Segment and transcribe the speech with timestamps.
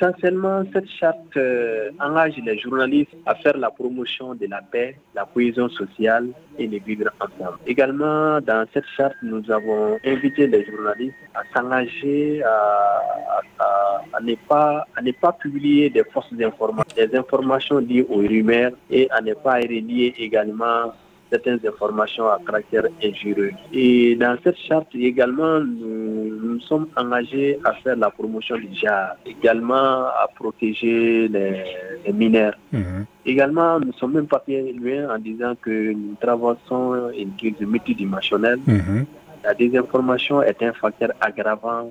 [0.00, 5.26] Essentiellement, cette charte euh, engage les journalistes à faire la promotion de la paix, la
[5.26, 7.58] cohésion sociale et les vivre ensemble.
[7.66, 15.02] Également, dans cette charte, nous avons invité les journalistes à s'engager à, ne pas, à
[15.02, 19.56] ne pas publier des fausses informations, des informations liées aux rumeurs et à ne pas
[19.56, 20.94] relier également
[21.30, 23.52] certaines informations à caractère injurieux.
[23.72, 29.14] Et dans cette charte également, nous, nous sommes engagés à faire la promotion du genre,
[29.24, 32.56] également à protéger les, mineurs.
[32.72, 33.06] Mhm.
[33.24, 38.58] Également, nous sommes même pas bien loin en disant que nous traversons une crise multidimensionnelle.
[38.66, 39.06] Mhm.
[39.44, 41.90] La désinformation est un facteur aggravant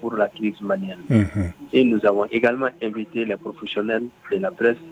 [0.00, 1.04] pour la crise malienne.
[1.08, 1.52] Mhm.
[1.72, 4.82] Et nous avons également invité les professionnels de la presse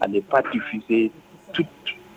[0.00, 1.10] à ne pas diffuser
[1.52, 1.66] toute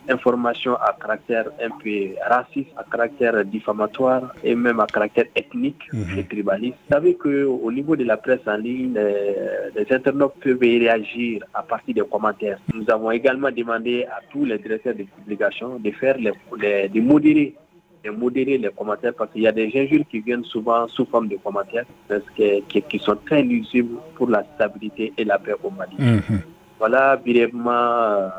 [0.09, 5.84] information à caractère un peu raciste, à caractère diffamatoire et même à caractère ethnique
[6.17, 6.77] et tribaliste.
[6.88, 11.95] Vous savez qu'au niveau de la presse en ligne, les, internautes peuvent réagir à partir
[11.95, 12.59] des commentaires.
[12.73, 17.55] Nous avons également demandé à tous les directeurs de publication de faire les, de modérer
[18.03, 21.28] de modérer les commentaires parce qu'il y a des injures qui viennent souvent sous forme
[21.28, 25.70] de commentaires parce que, qui, sont très nuisibles pour la stabilité et la paix au
[25.70, 25.95] Mali.
[26.00, 26.42] Mhm.
[26.80, 28.30] Voilà brièvement euh,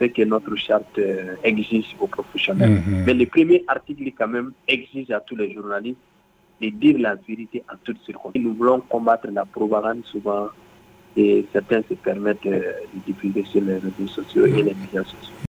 [0.00, 2.82] ce que notre charte euh, exige aux professionnels.
[2.86, 3.04] Mhm.
[3.06, 5.98] Mais le premier article quand même exige à tous les journalistes
[6.60, 8.42] de dire la vérité en toutes circonstances.
[8.42, 10.48] Nous voulons combattre la propagande souvent
[11.16, 15.33] et certains se permettent euh, de diffuser sur les réseaux sociaux et les médias sociaux.